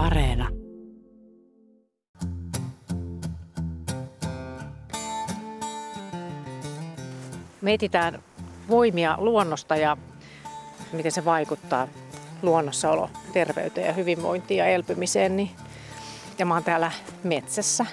Areena. 0.00 0.48
Me 7.60 7.74
etsitään 7.74 8.22
voimia 8.68 9.16
luonnosta 9.18 9.76
ja 9.76 9.96
miten 10.92 11.12
se 11.12 11.24
vaikuttaa 11.24 11.88
luonnossaolo 12.42 13.10
terveyteen 13.32 13.86
ja 13.86 13.92
hyvinvointiin 13.92 14.58
ja 14.58 14.66
elpymiseen. 14.66 15.36
Niin 15.36 15.50
ja 16.38 16.46
mä 16.46 16.54
oon 16.54 16.64
täällä 16.64 16.92
metsässä 17.24 17.86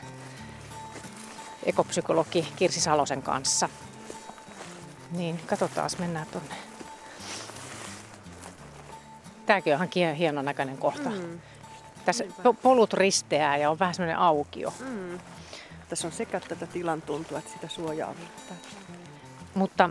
ekopsykologi 1.63 2.47
Kirsi 2.55 2.81
Salosen 2.81 3.21
kanssa. 3.21 3.69
Niin, 5.11 5.39
katsotaan, 5.45 5.89
mennään 5.99 6.27
tonne. 6.31 6.55
Tääkin 9.45 9.73
on 9.73 9.87
ihan 9.95 10.15
hienon 10.15 10.45
näköinen 10.45 10.77
kohta. 10.77 11.09
Mm. 11.09 11.39
Tässä 12.07 12.25
polut 12.61 12.93
risteää 12.93 13.57
ja 13.57 13.69
on 13.69 13.79
vähän 13.79 13.95
semmoinen 13.95 14.17
aukio. 14.17 14.73
Mm. 14.79 15.19
Tässä 15.89 16.07
on 16.07 16.11
sekä 16.11 16.39
tätä 16.39 16.67
tilan 16.67 17.01
tuntua 17.01 17.37
että 17.37 17.51
sitä 17.51 17.67
suojaa. 17.67 18.15
Mutta 19.55 19.89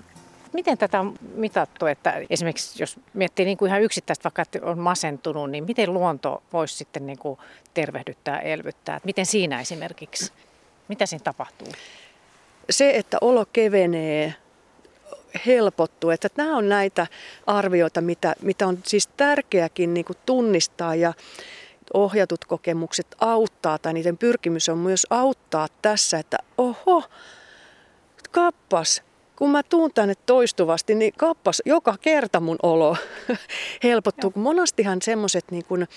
miten 0.53 0.79
tätä 0.79 1.01
on 1.01 1.15
mitattu, 1.35 1.87
että 1.87 2.23
esimerkiksi 2.31 2.83
jos 2.83 3.01
miettii 3.15 3.45
niin 3.45 3.57
kuin 3.57 3.69
ihan 3.69 3.83
yksittäistä, 3.83 4.25
vaikka 4.25 4.43
että 4.43 4.59
on 4.63 4.79
masentunut, 4.79 5.51
niin 5.51 5.65
miten 5.65 5.95
luonto 5.95 6.43
voisi 6.53 6.77
sitten 6.77 7.07
niin 7.07 7.19
kuin 7.19 7.39
tervehdyttää, 7.75 8.39
elvyttää? 8.39 9.01
Miten 9.05 9.27
siinä 9.27 9.61
esimerkiksi, 9.61 10.33
mitä 10.89 11.07
siinä 11.07 11.25
tapahtuu? 11.25 11.69
Se, 12.71 12.91
että 12.91 13.19
olo 13.21 13.47
kevenee, 13.53 14.35
helpottuu. 15.47 16.11
Että 16.11 16.29
nämä 16.37 16.57
on 16.57 16.69
näitä 16.69 17.07
arvioita, 17.47 18.01
mitä, 18.01 18.35
mitä 18.43 18.67
on 18.67 18.79
siis 18.85 19.07
tärkeäkin 19.07 19.95
niin 19.95 20.05
kuin 20.05 20.17
tunnistaa 20.27 20.95
ja 20.95 21.13
ohjatut 21.95 22.45
kokemukset 22.45 23.07
auttaa 23.21 23.79
tai 23.79 23.93
niiden 23.93 24.19
pyrkimys 24.19 24.69
on 24.69 24.79
myös 24.79 25.07
auttaa 25.11 25.67
tässä, 25.83 26.19
että 26.19 26.37
oho, 26.59 27.03
kappas, 28.31 29.03
kun 29.37 29.51
mä 29.51 29.63
tuun 29.63 29.91
tänne 29.95 30.15
toistuvasti, 30.27 30.95
niin 30.95 31.13
kappas, 31.17 31.63
joka 31.65 31.97
kerta 32.01 32.41
mun 32.41 32.57
olo 32.63 32.97
helpottuu. 33.85 34.31
Kun 34.31 34.43
monastihan 34.43 35.03
semmoiset 35.03 35.45
niin 35.51 35.65
kuin, 35.65 35.89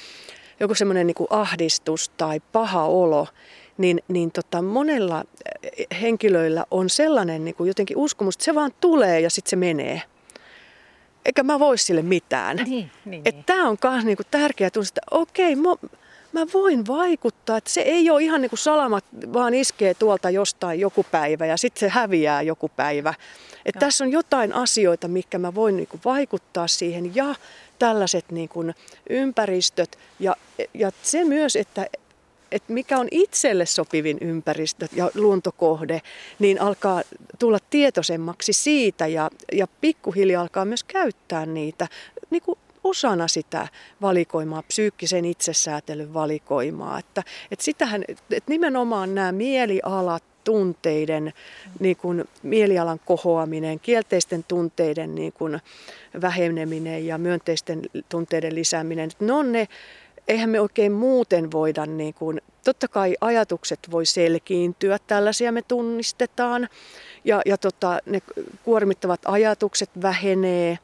joku 0.60 0.76
semmoinen 0.76 1.08
niin 1.08 1.28
ahdistus 1.30 2.10
tai 2.10 2.40
paha 2.52 2.86
olo, 2.86 3.28
niin, 3.78 4.04
niin 4.08 4.32
tota, 4.32 4.62
monella 4.62 5.24
eh, 5.44 6.02
henkilöillä 6.02 6.66
on 6.72 6.90
sellainen 6.90 7.46
niin 7.46 7.56
kuin 7.56 7.68
jotenkin 7.68 7.98
uskomus, 7.98 8.36
että 8.36 8.46
se 8.46 8.56
vaan 8.56 8.72
tulee 8.80 9.20
ja 9.20 9.30
sitten 9.30 9.50
se 9.50 9.56
menee. 9.56 10.02
Eikä 11.30 11.44
mä 11.44 11.60
voi 11.60 11.78
sille 11.78 12.02
mitään. 12.02 12.58
Niin, 12.58 12.92
niin, 13.06 13.24
niin. 13.24 13.44
Tämä 13.46 13.70
on 13.70 13.78
myös 13.84 14.06
niin 14.06 14.18
tärkeää 14.32 14.70
tunnistaa, 14.70 15.02
että 15.02 15.16
okei, 15.16 15.56
mä, 15.56 15.70
mä 16.32 16.46
voin 16.54 16.88
vaikuttaa. 16.88 17.58
Että 17.58 17.70
se 17.70 17.82
ei 17.82 18.10
ole 18.10 18.24
ihan 18.24 18.42
niin 18.42 18.50
kuin 18.50 18.60
salamat, 18.60 19.06
vaan 19.34 19.54
iskee 19.54 19.94
tuolta 19.94 20.30
jostain 20.30 20.80
joku 20.80 21.06
päivä 21.12 21.46
ja 21.46 21.58
sitten 21.58 21.80
se 21.80 21.90
häviää 21.90 22.42
joku 22.42 22.70
päivä. 22.76 23.14
Että 23.66 23.80
tässä 23.80 24.04
on 24.04 24.12
jotain 24.12 24.54
asioita, 24.54 25.08
mikä 25.08 25.38
mä 25.38 25.56
voin 25.56 25.78
niin 25.78 25.88
kuin 25.88 26.02
vaikuttaa 26.06 26.68
siihen 26.68 27.16
ja 27.16 27.36
tällaiset 27.80 28.32
niin 28.32 28.50
kuin 28.50 28.76
ympäristöt 29.10 29.98
ja, 30.20 30.36
ja 30.74 30.92
se 31.04 31.24
myös, 31.24 31.56
että 31.56 31.88
että 32.52 32.74
mikä 32.74 33.00
on 33.00 33.08
itselle 33.12 33.66
sopivin 33.66 34.18
ympäristö 34.22 34.88
ja 34.96 35.12
luontokohde, 35.16 36.02
niin 36.40 36.62
alkaa 36.62 37.02
tulla 37.40 37.60
tietoisemmaksi 37.70 38.54
siitä 38.54 39.08
ja, 39.08 39.30
ja 39.52 39.68
pikkuhiljaa 39.82 40.42
alkaa 40.42 40.66
myös 40.66 40.84
käyttää 40.84 41.46
niitä 41.46 41.88
niin 42.30 42.42
kuin 42.42 42.60
osana 42.84 43.28
sitä 43.28 43.68
valikoimaa, 44.02 44.64
psyykkisen 44.64 45.26
itsesäätelyn 45.26 46.14
valikoimaa. 46.14 47.00
Että, 47.00 47.24
että 47.52 47.66
sitähän, 47.66 48.04
että 48.08 48.52
nimenomaan 48.52 49.16
nämä 49.16 49.32
mielialat, 49.32 50.24
tunteiden, 50.44 51.34
niin 51.80 51.96
kuin 51.96 52.26
mielialan 52.44 53.00
kohoaminen, 53.06 53.80
kielteisten 53.80 54.46
tunteiden 54.48 55.16
niin 55.16 55.34
kuin 55.34 55.60
väheneminen 56.22 57.08
ja 57.08 57.18
myönteisten 57.18 57.82
tunteiden 58.10 58.56
lisääminen, 58.56 59.10
ne 59.20 59.34
on 59.34 59.52
ne 59.52 59.68
eihän 60.30 60.50
me 60.50 60.62
oikein 60.62 60.92
muuten 60.92 61.52
voida, 61.52 61.86
niin 61.86 62.14
kuin, 62.14 62.42
totta 62.64 62.88
kai 62.88 63.16
ajatukset 63.22 63.80
voi 63.92 64.06
selkiintyä, 64.06 65.00
tällaisia 65.08 65.52
me 65.52 65.62
tunnistetaan. 65.62 66.70
Ja, 67.24 67.42
ja 67.46 67.58
tota, 67.58 68.00
ne 68.06 68.22
kuormittavat 68.64 69.20
ajatukset 69.26 69.90
vähenee, 70.02 70.80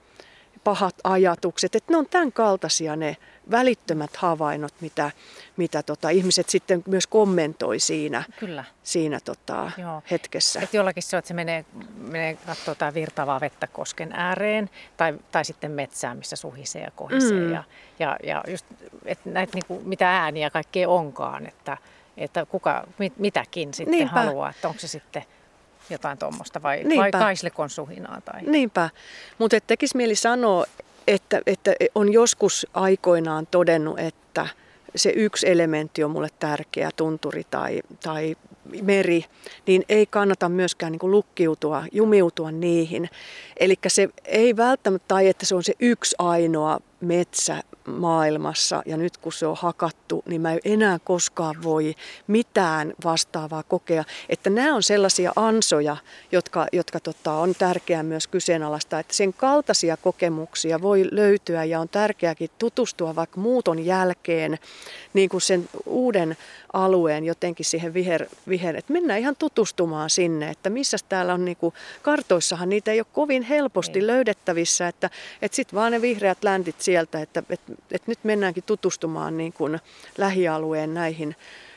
pahat 0.66 0.96
ajatukset, 1.04 1.76
että 1.76 1.94
ne 1.94 1.98
on 1.98 2.06
tämän 2.10 2.32
kaltaisia 2.32 2.96
ne 2.96 3.18
välittömät 3.52 4.16
havainnot, 4.16 4.74
mitä, 4.82 5.12
mitä 5.58 5.84
tota, 5.84 6.10
ihmiset 6.10 6.50
sitten 6.50 6.84
myös 6.88 7.08
kommentoi 7.08 7.80
siinä, 7.80 8.24
Kyllä. 8.40 8.64
siinä 8.84 9.20
tota, 9.26 9.72
hetkessä. 10.12 10.60
Et 10.60 10.74
jollakin 10.74 11.04
se 11.04 11.16
on, 11.16 11.20
että 11.20 11.28
se 11.28 11.34
menee, 11.34 11.66
menee 11.98 12.38
katsoa 12.46 12.72
jotain 12.72 12.94
virtaavaa 12.94 13.42
vettä 13.42 13.68
kosken 13.68 14.12
ääreen 14.14 14.70
tai, 14.98 15.14
tai 15.32 15.46
sitten 15.46 15.72
metsään, 15.72 16.18
missä 16.18 16.36
suhisee 16.36 16.84
ja 16.84 16.92
kohisee. 16.96 17.40
Mm. 17.40 17.54
Ja, 17.54 17.64
ja, 18.00 18.18
ja 18.24 18.44
just, 18.48 18.66
että 19.06 19.30
näitä 19.30 19.54
niin 19.54 19.66
kuin, 19.68 19.88
mitä 19.88 20.22
ääniä 20.22 20.50
kaikkea 20.50 20.90
onkaan, 20.90 21.48
että, 21.48 21.78
että 22.18 22.46
kuka 22.46 22.88
mit, 22.98 23.18
mitäkin 23.18 23.74
sitten 23.74 23.92
Niinpä. 23.92 24.14
haluaa, 24.14 24.50
että 24.50 24.68
onko 24.68 24.80
se 24.80 24.88
sitten 24.88 25.24
jotain 25.90 26.18
tuommoista 26.18 26.62
vai, 26.62 26.84
vai 26.98 27.12
kaislikon 27.12 27.70
suhinaa? 27.70 28.22
Tai... 28.22 28.42
Niinpä, 28.42 28.90
mutta 29.38 29.58
tekisi 29.68 29.98
mieli 29.98 30.16
sanoa, 30.16 30.66
että, 31.08 31.42
että 31.46 31.72
on 31.96 32.14
joskus 32.14 32.68
aikoinaan 32.74 33.48
todennut, 33.48 34.00
että 34.00 34.48
se 34.96 35.10
yksi 35.16 35.50
elementti 35.50 36.04
on 36.04 36.12
mulle 36.12 36.30
tärkeä, 36.40 36.90
tunturi 36.96 37.44
tai, 37.52 37.82
tai 38.04 38.36
meri, 38.82 39.26
niin 39.68 39.84
ei 39.90 40.06
kannata 40.06 40.50
myöskään 40.50 40.92
niin 40.92 41.12
lukkiutua, 41.12 41.84
jumiutua 41.92 42.52
niihin. 42.52 43.10
Eli 43.58 43.76
se 43.88 44.10
ei 44.26 44.58
välttämättä, 44.58 45.08
tai 45.08 45.28
että 45.28 45.46
se 45.46 45.56
on 45.56 45.64
se 45.64 45.74
yksi 45.80 46.16
ainoa 46.20 46.80
metsä 47.02 47.64
maailmassa 47.86 48.84
ja 48.86 48.98
nyt 48.98 49.18
kun 49.18 49.34
se 49.34 49.48
on 49.48 49.58
hakattu, 49.60 50.24
niin 50.26 50.42
mä 50.42 50.54
en 50.54 50.60
enää 50.66 51.00
koskaan 51.04 51.64
voi 51.64 51.96
mitään 52.28 52.94
vastaavaa 53.04 53.64
kokea. 53.64 54.04
Että 54.30 54.50
nämä 54.50 54.76
on 54.76 54.84
sellaisia 54.84 55.32
ansoja, 55.36 55.98
jotka, 56.32 56.68
jotka 56.74 57.00
tota, 57.00 57.34
on 57.34 57.56
tärkeää 57.60 58.04
myös 58.04 58.28
kyseenalaista, 58.28 59.00
että 59.00 59.14
sen 59.14 59.34
kaltaisia 59.34 59.98
kokemuksia 59.98 60.82
voi 60.82 61.08
löytyä 61.12 61.64
ja 61.64 61.80
on 61.80 61.90
tärkeääkin 61.90 62.50
tutustua 62.60 63.16
vaikka 63.16 63.42
muuton 63.42 63.86
jälkeen 63.86 64.58
niin 65.14 65.30
kuin 65.30 65.42
sen 65.42 65.70
uuden 65.86 66.38
alueen 66.74 67.26
jotenkin 67.26 67.66
siihen 67.66 67.94
viher, 67.94 68.26
viher 68.48 68.78
että 68.78 68.94
mennään 68.94 69.20
ihan 69.20 69.36
tutustumaan 69.40 70.10
sinne, 70.10 70.50
että 70.50 70.70
missä 70.70 70.98
täällä 71.10 71.34
on, 71.34 71.46
niin 71.46 71.58
kuin, 71.58 71.74
kartoissahan 72.02 72.70
niitä 72.70 72.92
ei 72.92 73.00
ole 73.00 73.08
kovin 73.14 73.44
helposti 73.44 74.00
ei. 74.00 74.08
löydettävissä, 74.08 74.88
että, 74.88 75.10
että 75.42 75.56
sitten 75.56 75.78
vaan 75.78 75.92
ne 75.92 76.02
vihreät 76.02 76.44
läntit 76.44 76.82
sieltä, 76.82 77.22
että, 77.22 77.44
että, 77.50 77.74
että 77.92 78.12
nyt 78.12 78.20
mennäänkin 78.24 78.64
tutustumaan 78.64 79.38
niin 79.38 79.54
kuin 79.54 79.80
lähialueen 80.18 80.94
näihin 80.94 81.36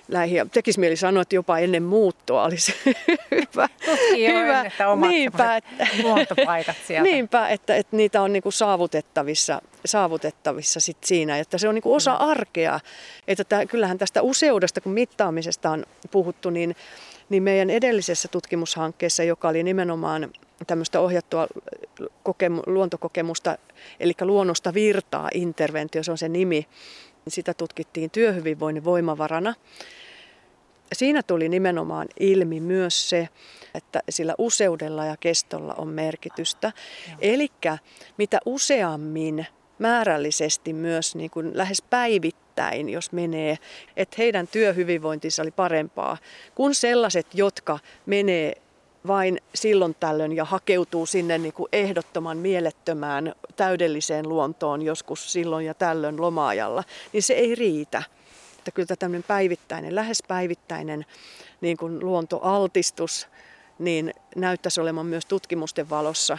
lähi- 0.09 0.48
tekisi 0.53 0.81
mieli 0.81 0.97
sanoa, 0.97 1.22
että 1.22 1.34
jopa 1.34 1.59
ennen 1.59 1.82
muuttoa 1.82 2.44
olisi 2.44 2.75
hyvä. 3.31 3.69
hyvä. 4.16 4.62
että 4.62 4.88
omat 4.88 5.10
niinpä, 5.10 5.56
että, 5.56 5.87
luontopaikat 6.03 6.76
sieltä. 6.87 7.10
Niinpä, 7.10 7.48
että, 7.48 7.76
että 7.76 7.97
niitä 7.97 8.22
on 8.22 8.32
niin 8.32 8.42
kuin 8.42 8.53
saavutettavissa, 8.53 9.62
saavutettavissa 9.84 10.81
sit 10.81 11.04
siinä, 11.04 11.38
että 11.38 11.58
se 11.58 11.69
on 11.69 11.75
niin 11.75 11.82
kuin 11.82 11.97
osa 11.97 12.14
arkea. 12.14 12.81
Että 13.28 13.44
tämä, 13.44 13.66
kyllähän 13.66 13.98
tästä 13.98 14.22
useudesta, 14.22 14.81
kun 14.81 14.92
mittaamisesta 14.92 15.70
on 15.70 15.87
puhuttu, 16.10 16.50
niin, 16.50 16.76
niin 17.28 17.42
meidän 17.42 17.70
edellisessä 17.70 18.28
tutkimushankkeessa, 18.28 19.22
joka 19.22 19.48
oli 19.48 19.62
nimenomaan 19.62 20.31
tämmöistä 20.66 21.00
ohjattua 21.00 21.46
kokemu- 22.22 22.62
luontokokemusta, 22.66 23.58
eli 24.00 24.12
luonnosta 24.20 24.74
virtaa 24.74 25.28
interventio, 25.34 26.02
se 26.02 26.10
on 26.10 26.19
se 26.19 26.28
nimi, 26.28 26.66
sitä 27.28 27.54
tutkittiin 27.54 28.10
työhyvinvoinnin 28.10 28.84
voimavarana. 28.84 29.55
Siinä 30.93 31.22
tuli 31.22 31.49
nimenomaan 31.49 32.08
ilmi 32.20 32.60
myös 32.60 33.10
se, 33.10 33.28
että 33.75 34.02
sillä 34.08 34.34
useudella 34.38 35.05
ja 35.05 35.16
kestolla 35.20 35.75
on 35.75 35.88
merkitystä. 35.88 36.72
Eli 37.20 37.49
mitä 38.16 38.38
useammin 38.46 39.46
määrällisesti 39.78 40.72
myös 40.72 41.14
niin 41.14 41.31
kuin 41.31 41.50
lähes 41.55 41.82
päivittäin, 41.82 42.88
jos 42.88 43.12
menee, 43.12 43.58
että 43.96 44.14
heidän 44.19 44.49
työhyvinvointinsa 44.49 45.43
oli 45.43 45.50
parempaa 45.50 46.16
kuin 46.55 46.75
sellaiset, 46.75 47.26
jotka 47.34 47.78
menee 48.06 48.55
vain 49.08 49.40
silloin 49.55 49.96
tällöin 50.00 50.32
ja 50.32 50.44
hakeutuu 50.44 51.06
sinne 51.06 51.38
niin 51.38 51.52
kuin 51.52 51.69
ehdottoman 51.72 52.38
mielettömään 52.38 53.34
täydelliseen 53.56 54.28
luontoon 54.28 54.82
joskus 54.82 55.32
silloin 55.32 55.66
ja 55.66 55.75
tällöin 55.75 56.20
lomaajalla, 56.20 56.84
niin 57.12 57.22
se 57.22 57.34
ei 57.34 57.55
riitä. 57.55 58.02
Että 58.58 58.70
kyllä 58.70 58.96
tämmöinen 58.99 59.25
päivittäinen, 59.28 59.94
lähes 59.94 60.22
päivittäinen 60.28 61.06
niin 61.60 61.76
kuin 61.76 62.00
luontoaltistus, 62.00 63.28
niin 63.78 64.14
näyttäisi 64.37 64.81
olevan 64.81 65.06
myös 65.06 65.26
tutkimusten 65.26 65.90
valossa 65.90 66.38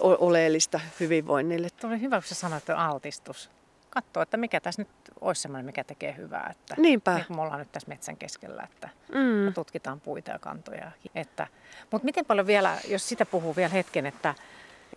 oleellista 0.00 0.80
hyvinvoinnille. 1.00 1.68
Tuli 1.80 2.00
hyvä, 2.00 2.16
kun 2.16 2.28
sä 2.28 2.34
sanoit, 2.34 2.62
että 2.62 2.78
altistus. 2.78 3.50
Katsoa, 3.90 4.22
että 4.22 4.36
mikä 4.36 4.60
tässä 4.60 4.82
nyt 4.82 4.88
olisi 5.20 5.42
semmoinen, 5.42 5.66
mikä 5.66 5.84
tekee 5.84 6.16
hyvää. 6.16 6.48
Että, 6.50 6.74
Niinpä. 6.78 7.14
Niin 7.14 7.26
kuin 7.26 7.36
me 7.36 7.42
ollaan 7.42 7.58
nyt 7.58 7.72
tässä 7.72 7.88
metsän 7.88 8.16
keskellä, 8.16 8.62
että 8.72 8.88
mm. 9.12 9.54
tutkitaan 9.54 10.00
puita 10.00 10.30
ja 10.30 10.38
kantoja. 10.38 10.92
Että, 11.14 11.46
mutta 11.90 12.04
miten 12.04 12.26
paljon 12.26 12.46
vielä, 12.46 12.78
jos 12.88 13.08
sitä 13.08 13.26
puhuu 13.26 13.56
vielä 13.56 13.68
hetken, 13.68 14.06
että, 14.06 14.34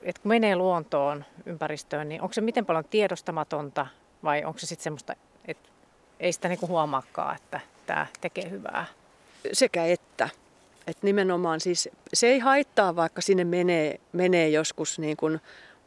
että 0.01 0.22
kun 0.22 0.30
menee 0.30 0.56
luontoon, 0.56 1.25
ympäristöön, 1.45 2.10
niin 2.10 2.22
onko 2.22 2.34
se 2.34 2.42
miten 2.42 2.66
paljon 2.66 2.86
tiedostamatonta 2.86 3.88
vai 4.24 4.44
onko 4.45 4.60
se 4.60 4.66
sitten 4.66 4.84
semmoista, 4.84 5.16
että 5.46 5.69
ei 6.19 6.34
sitä 6.34 6.48
niinku 6.48 6.68
huomaakaan, 6.68 7.36
että 7.36 7.60
tämä 7.86 8.06
tekee 8.22 8.50
hyvää? 8.50 8.86
Sekä 9.54 9.86
että. 9.86 10.30
Et 10.88 11.04
nimenomaan 11.04 11.60
siis 11.60 11.89
se 12.13 12.28
ei 12.28 12.39
haittaa, 12.39 12.96
vaikka 12.96 13.22
sinne 13.22 13.44
menee, 13.44 14.00
menee 14.12 14.50
joskus 14.50 15.00
niin 15.00 15.18
kuin 15.18 15.42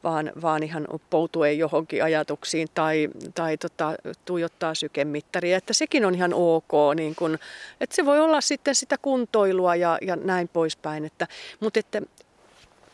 vaan, 0.06 0.32
vaan 0.42 0.62
ihan 0.62 0.86
poutuen 1.10 1.58
johonkin 1.58 2.04
ajatuksiin 2.04 2.68
tai, 2.74 3.08
tai 3.34 3.56
tota, 3.56 3.94
tuijottaa 4.24 4.74
sykemittaria. 4.74 5.56
Että 5.56 5.72
sekin 5.72 6.04
on 6.04 6.14
ihan 6.14 6.34
ok. 6.34 6.72
Niin 6.94 7.14
kun, 7.14 7.38
että 7.80 7.96
se 7.96 8.04
voi 8.04 8.20
olla 8.20 8.40
sitten 8.40 8.74
sitä 8.74 8.96
kuntoilua 9.02 9.76
ja, 9.76 9.98
ja 10.02 10.16
näin 10.16 10.48
poispäin. 10.48 11.04
Että, 11.04 11.26
mutta 11.60 11.80
että, 11.80 12.02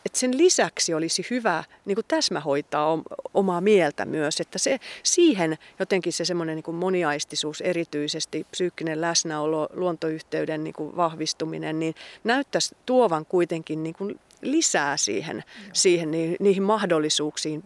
että 0.06 0.19
sen 0.19 0.38
lisäksi 0.38 0.94
olisi 0.94 1.26
hyvä 1.31 1.64
niin 1.85 1.97
kuin 1.97 2.05
täsmähoitaa 2.09 2.99
omaa 3.35 3.61
mieltä 3.61 4.05
myös, 4.05 4.41
että 4.41 4.58
se, 4.58 4.81
siihen 5.03 5.58
jotenkin 5.79 6.12
se 6.12 6.25
semmoinen 6.25 6.62
niin 6.67 6.75
moniaistisuus, 6.75 7.61
erityisesti 7.61 8.47
psyykkinen 8.50 9.00
läsnäolo, 9.00 9.69
luontoyhteyden 9.75 10.65
niin 10.65 10.75
kuin 10.75 10.97
vahvistuminen, 10.97 11.79
niin 11.79 11.94
näyttäisi 12.25 12.76
tuovan 12.87 13.26
kuitenkin 13.26 13.82
niin 13.82 13.94
lisää 14.43 14.97
siihen, 14.97 15.44
siihen 15.73 16.11
niihin 16.41 16.62
mahdollisuuksiin 16.62 17.65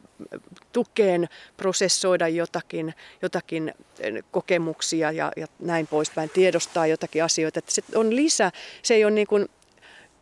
tukeen, 0.73 1.29
prosessoida 1.57 2.29
jotakin, 2.29 2.95
jotakin 3.23 3.75
kokemuksia 4.31 5.13
ja, 5.13 5.33
ja 5.37 5.47
näin 5.59 5.87
poispäin, 5.87 6.31
tiedostaa 6.31 6.87
jotakin 6.87 7.25
asioita. 7.25 7.59
Että 7.59 7.73
se 7.73 7.83
on 7.95 8.17
lisä, 8.17 8.53
se 8.83 8.95
ei 8.95 9.05
ole 9.05 9.13
niin 9.13 9.27
kuin 9.27 9.49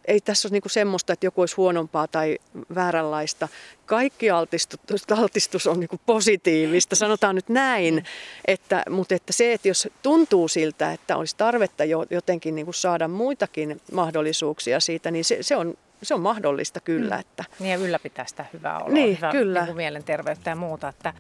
ei 0.04 0.20
tässä 0.20 0.48
ole 0.48 0.52
niinku 0.52 0.68
semmoista, 0.68 1.12
että 1.12 1.26
joku 1.26 1.40
olisi 1.40 1.56
huonompaa 1.56 2.08
tai 2.08 2.38
vääränlaista. 2.74 3.48
Kaikki 3.86 4.30
altistus, 4.30 4.80
altistus 5.10 5.66
on 5.66 5.80
niinku 5.80 6.00
positiivista, 6.06 6.96
sanotaan 6.96 7.34
nyt 7.34 7.48
näin. 7.48 8.04
Että, 8.44 8.82
mutta 8.90 9.14
että 9.14 9.32
se, 9.32 9.52
että 9.52 9.68
jos 9.68 9.88
tuntuu 10.02 10.48
siltä, 10.48 10.92
että 10.92 11.16
olisi 11.16 11.36
tarvetta 11.36 11.84
jotenkin 12.10 12.54
niinku 12.54 12.72
saada 12.72 13.08
muitakin 13.08 13.80
mahdollisuuksia 13.92 14.80
siitä, 14.80 15.10
niin 15.10 15.24
se, 15.24 15.38
se, 15.40 15.56
on, 15.56 15.74
se 16.06 16.14
on 16.14 16.20
mahdollista 16.20 16.80
kyllä. 16.80 17.14
Mm. 17.14 17.20
Että. 17.20 17.44
Niin 17.58 17.70
ja 17.70 17.86
ylläpitää 17.86 18.26
sitä 18.26 18.44
hyvää 18.52 18.78
oloa, 18.78 18.88
niin, 18.88 19.16
hyvää 19.16 19.32
kyllä. 19.32 19.60
Niin 19.60 19.66
kuin 19.66 19.76
mielenterveyttä 19.76 20.50
ja 20.50 20.56
muuta. 20.56 20.88
Että... 20.88 21.12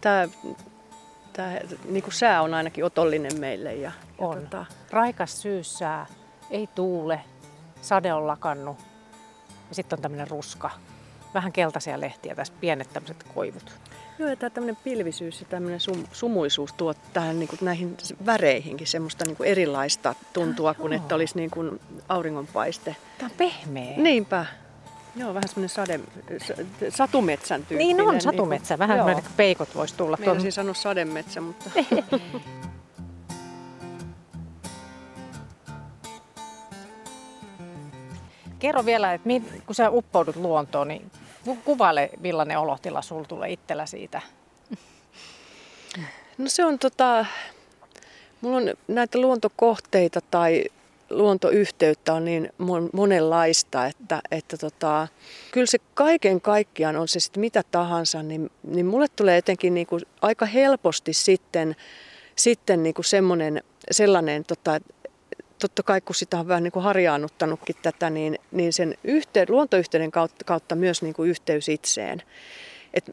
Tämä, 0.00 0.28
tämä 1.32 1.58
niin 1.88 2.02
kuin 2.02 2.14
sää 2.14 2.42
on 2.42 2.54
ainakin 2.54 2.84
otollinen 2.84 3.40
meille. 3.40 3.74
Ja, 3.74 3.92
on. 4.18 4.36
Ja 4.36 4.42
tota... 4.42 4.66
Raikas 4.90 5.42
syyssää, 5.42 6.06
ei 6.50 6.66
tuule, 6.74 7.20
sade 7.82 8.12
on 8.12 8.26
lakannut 8.26 8.78
ja 9.68 9.74
sitten 9.74 9.96
on 9.96 10.02
tämmöinen 10.02 10.28
ruska. 10.28 10.70
Vähän 11.34 11.52
keltaisia 11.52 12.00
lehtiä, 12.00 12.34
tässä 12.34 12.54
pienet 12.60 12.92
tämmöiset 12.92 13.24
koivut. 13.34 13.72
Joo, 14.18 14.28
ja 14.28 14.36
tämä 14.36 14.50
tämmöinen 14.50 14.76
pilvisyys 14.84 15.40
ja 15.40 15.46
tämmöinen 15.50 15.80
sum, 15.80 16.04
sumuisuus 16.12 16.72
tuo 16.72 16.94
tähän 17.12 17.38
niin 17.38 17.48
kuin 17.48 17.58
näihin 17.62 17.96
väreihinkin 18.26 18.86
semmoista 18.86 19.24
niin 19.24 19.36
kuin 19.36 19.48
erilaista 19.48 20.14
tuntua, 20.32 20.70
ah, 20.70 20.76
kuin 20.76 20.92
että 20.92 21.14
olisi 21.14 21.36
niin 21.36 21.50
kuin 21.50 21.80
auringonpaiste. 22.08 22.96
Tämä 23.18 23.26
on 23.26 23.36
pehmeä. 23.36 23.96
Niinpä. 23.96 24.46
Joo, 25.16 25.34
vähän 25.34 25.48
semmoinen 25.48 25.68
sade, 25.68 26.00
satumetsän 26.88 27.60
tyyppinen. 27.60 27.96
Niin 27.96 28.08
on 28.08 28.20
satumetsä, 28.20 28.74
niin 28.74 28.88
kuin, 28.88 28.98
vähän 28.98 29.08
joo. 29.08 29.22
peikot 29.36 29.74
voisi 29.74 29.94
tulla. 29.94 30.16
Meinasin 30.20 30.52
sanoa 30.52 30.74
sademetsä, 30.74 31.40
mutta... 31.40 31.70
Kerro 38.58 38.84
vielä, 38.84 39.14
että 39.14 39.28
kun 39.66 39.74
sä 39.74 39.90
uppoudut 39.90 40.36
luontoon, 40.36 40.88
niin 40.88 41.10
kuvaile 41.64 42.10
millainen 42.20 42.58
olotila 42.58 43.02
sulla 43.02 43.24
tulee 43.24 43.52
itsellä 43.52 43.86
siitä. 43.86 44.20
No 46.38 46.48
se 46.48 46.64
on 46.64 46.78
tota, 46.78 47.26
mulla 48.40 48.56
on 48.56 48.74
näitä 48.88 49.18
luontokohteita 49.18 50.20
tai 50.20 50.64
luontoyhteyttä 51.10 52.14
on 52.14 52.24
niin 52.24 52.52
monenlaista, 52.92 53.86
että, 53.86 54.20
että 54.30 54.56
tota, 54.56 55.08
kyllä 55.50 55.66
se 55.66 55.78
kaiken 55.94 56.40
kaikkiaan 56.40 56.96
on 56.96 57.08
se 57.08 57.20
sitten 57.20 57.40
mitä 57.40 57.62
tahansa, 57.70 58.22
niin, 58.22 58.50
niin 58.62 58.86
mulle 58.86 59.06
tulee 59.16 59.36
jotenkin 59.36 59.74
niinku 59.74 59.98
aika 60.22 60.46
helposti 60.46 61.12
sitten, 61.12 61.76
sitten 62.36 62.82
niinku 62.82 63.02
semmoinen, 63.02 63.62
sellainen 63.90 64.44
tota, 64.44 64.80
totta 65.58 65.82
kai 65.82 66.00
kun 66.00 66.14
sitä 66.14 66.38
on 66.38 66.48
vähän 66.48 66.62
niin 66.62 66.72
kuin 66.72 66.82
harjaannuttanutkin 66.82 67.76
tätä, 67.82 68.10
niin, 68.10 68.38
niin 68.50 68.72
sen 68.72 68.94
yhteen, 69.04 69.46
luontoyhteyden 69.50 70.10
kautta, 70.10 70.44
kautta 70.44 70.74
myös 70.74 71.02
niin 71.02 71.14
kuin 71.14 71.30
yhteys 71.30 71.68
itseen. 71.68 72.22
Et, 72.94 73.10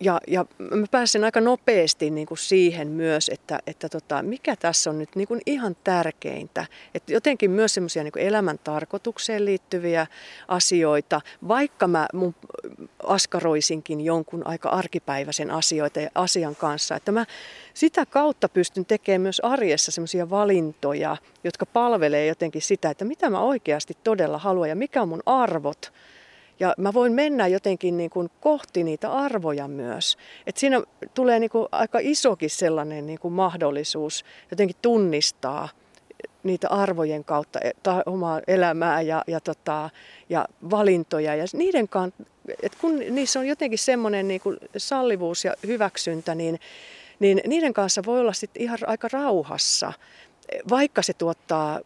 ja, 0.00 0.20
ja 0.26 0.46
mä 0.58 0.86
pääsen 0.90 1.24
aika 1.24 1.40
nopeasti 1.40 2.10
niin 2.10 2.26
kuin 2.26 2.38
siihen 2.38 2.88
myös, 2.88 3.28
että, 3.28 3.58
että 3.66 3.88
tota, 3.88 4.22
mikä 4.22 4.56
tässä 4.56 4.90
on 4.90 4.98
nyt 4.98 5.16
niin 5.16 5.28
kuin 5.28 5.40
ihan 5.46 5.76
tärkeintä. 5.84 6.66
Että 6.94 7.12
jotenkin 7.12 7.50
myös 7.50 7.74
semmoisia 7.74 8.04
niin 8.04 8.12
elämän 8.16 8.58
tarkoitukseen 8.64 9.44
liittyviä 9.44 10.06
asioita, 10.48 11.20
vaikka 11.48 11.86
mä 11.86 12.08
mun 12.14 12.34
askaroisinkin 13.02 14.00
jonkun 14.00 14.46
aika 14.46 14.68
arkipäiväisen 14.68 15.50
asioita 15.50 16.00
ja 16.00 16.10
asian 16.14 16.56
kanssa. 16.56 16.96
Että 16.96 17.12
mä 17.12 17.26
sitä 17.74 18.06
kautta 18.06 18.48
pystyn 18.48 18.86
tekemään 18.86 19.20
myös 19.20 19.40
arjessa 19.40 19.92
semmoisia 19.92 20.30
valintoja, 20.30 21.16
jotka 21.44 21.66
palvelee 21.66 22.26
jotenkin 22.26 22.62
sitä, 22.62 22.90
että 22.90 23.04
mitä 23.04 23.30
mä 23.30 23.40
oikeasti 23.40 23.96
todella 24.04 24.38
haluan 24.38 24.68
ja 24.68 24.76
mikä 24.76 25.02
on 25.02 25.08
mun 25.08 25.22
arvot 25.26 25.92
ja 26.60 26.74
mä 26.76 26.92
voin 26.94 27.12
mennä 27.12 27.46
jotenkin 27.46 27.96
niin 27.96 28.10
kuin 28.10 28.30
kohti 28.40 28.84
niitä 28.84 29.12
arvoja 29.12 29.68
myös. 29.68 30.16
Et 30.46 30.56
siinä 30.56 30.82
tulee 31.14 31.38
niin 31.38 31.50
kuin 31.50 31.68
aika 31.72 31.98
isokin 32.02 32.50
sellainen 32.50 33.06
niin 33.06 33.18
kuin 33.18 33.34
mahdollisuus 33.34 34.24
jotenkin 34.50 34.76
tunnistaa 34.82 35.68
niitä 36.42 36.68
arvojen 36.68 37.24
kautta 37.24 37.58
e, 37.60 37.70
omaa 38.06 38.40
elämää 38.46 39.00
ja, 39.00 39.24
ja, 39.26 39.40
tota, 39.40 39.90
ja 40.28 40.48
valintoja. 40.70 41.34
Ja 41.34 41.44
niiden 41.52 41.88
kan, 41.88 42.12
et 42.62 42.74
kun 42.80 42.98
niissä 42.98 43.40
on 43.40 43.46
jotenkin 43.46 43.78
semmoinen 43.78 44.28
niin 44.28 44.40
kuin 44.40 44.56
sallivuus 44.76 45.44
ja 45.44 45.54
hyväksyntä, 45.66 46.34
niin, 46.34 46.60
niin 47.18 47.40
niiden 47.46 47.72
kanssa 47.72 48.02
voi 48.06 48.20
olla 48.20 48.32
sit 48.32 48.50
ihan 48.58 48.78
aika 48.86 49.08
rauhassa 49.12 49.92
vaikka 50.70 51.02
se 51.02 51.12
tuottaa 51.12 51.80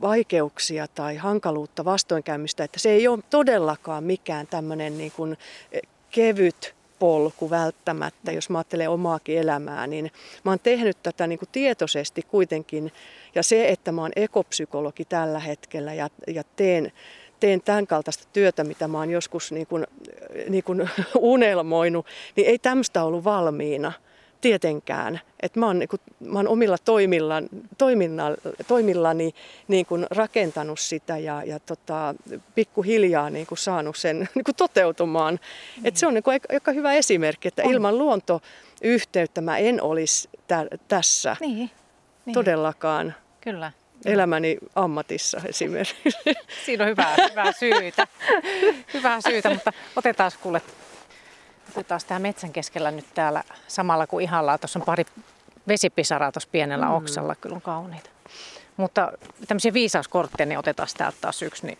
vaikeuksia 0.00 0.86
tai 0.94 1.16
hankaluutta 1.16 1.84
vastoinkäymistä, 1.84 2.64
että 2.64 2.78
se 2.78 2.90
ei 2.90 3.08
ole 3.08 3.22
todellakaan 3.30 4.04
mikään 4.04 4.46
tämmöinen 4.46 4.98
niin 4.98 5.12
kuin 5.16 5.36
eh, 5.72 5.82
kevyt 6.10 6.74
polku 6.98 7.50
välttämättä, 7.50 8.32
jos 8.32 8.50
mä 8.50 8.58
ajattelen 8.58 8.90
omaakin 8.90 9.38
elämää, 9.38 9.86
niin 9.86 10.10
mä 10.44 10.50
oon 10.50 10.58
tehnyt 10.62 11.02
tätä 11.02 11.26
niin 11.26 11.38
kuin 11.38 11.48
tietoisesti 11.52 12.22
kuitenkin. 12.22 12.92
Ja 13.34 13.42
se, 13.42 13.68
että 13.68 13.92
mä 13.92 14.00
oon 14.00 14.12
ekopsykologi 14.16 15.04
tällä 15.04 15.38
hetkellä 15.38 15.94
ja, 15.94 16.10
ja 16.26 16.42
teen, 16.56 16.92
teen 17.40 17.60
tämän 17.60 17.86
kaltaista 17.86 18.28
työtä, 18.32 18.64
mitä 18.64 18.88
mä 18.88 18.98
oon 18.98 19.10
joskus 19.10 19.52
niin 19.52 19.66
kuin, 19.66 19.86
niin 20.48 20.64
kuin 20.64 20.90
unelmoinut, 21.18 22.06
niin 22.36 22.46
ei 22.46 22.58
tämmöistä 22.58 23.04
ollut 23.04 23.24
valmiina 23.24 23.92
tietenkään. 24.44 25.20
Et 25.40 25.56
mä, 25.56 25.66
oon, 25.66 25.78
niin 25.78 25.88
kuin, 25.88 26.00
mä 26.20 26.38
oon 26.38 26.48
omilla 26.48 26.78
toimilla, 26.78 27.42
toiminnalla, 27.78 28.36
toimillani 28.68 29.34
niin 29.68 29.86
kuin 29.86 30.06
rakentanut 30.10 30.78
sitä 30.78 31.18
ja, 31.18 31.42
ja 31.44 31.58
tota, 31.58 32.14
pikkuhiljaa 32.54 33.30
niin 33.30 33.46
kuin 33.46 33.58
saanut 33.58 33.96
sen 33.96 34.18
niin 34.34 34.44
kuin 34.44 34.54
toteutumaan. 34.56 35.34
Mm. 35.76 35.86
Et 35.86 35.96
se 35.96 36.06
on 36.06 36.14
niin 36.14 36.22
kuin 36.22 36.40
aika 36.52 36.72
hyvä 36.72 36.92
esimerkki, 36.92 37.48
että 37.48 37.62
on. 37.62 37.72
ilman 37.72 37.98
luontoyhteyttä 37.98 39.40
mä 39.40 39.58
en 39.58 39.82
olisi 39.82 40.28
tä, 40.46 40.66
tässä 40.88 41.36
niin, 41.40 41.70
niin. 42.26 42.34
todellakaan. 42.34 43.14
Kyllä 43.40 43.72
elämäni 44.04 44.58
ammatissa 44.74 45.40
esimerkiksi. 45.44 46.18
Siinä 46.66 46.84
on 46.84 46.90
hyvää, 46.90 47.16
hyvää 47.30 47.52
syytä. 47.52 48.06
hyvää 48.94 49.20
syytä, 49.20 49.50
mutta 49.50 49.72
otetaan 49.96 50.30
kuule 50.40 50.62
Otetaan 51.76 52.00
tämä 52.08 52.18
metsän 52.18 52.52
keskellä 52.52 52.90
nyt 52.90 53.06
täällä 53.14 53.42
samalla 53.68 54.06
kuin 54.06 54.22
ihalla. 54.22 54.58
Tuossa 54.58 54.78
on 54.78 54.84
pari 54.84 55.04
vesipisaraa 55.68 56.32
tuossa 56.32 56.48
pienellä 56.52 56.86
mm. 56.86 56.94
oksalla, 56.94 57.34
kyllä 57.34 57.54
on 57.54 57.62
kauniita. 57.62 58.10
Mutta 58.76 59.12
tämmöisiä 59.48 59.72
viisauskortteja, 59.72 60.46
niin 60.46 60.58
otetaan 60.58 60.88
täältä 60.96 61.18
taas 61.20 61.42
yksi. 61.42 61.66
Niin... 61.66 61.78